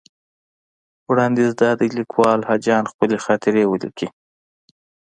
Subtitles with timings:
[1.09, 4.07] وړاندیز دا دی لیکوال حاجیان خپلې خاطرې ولیکي.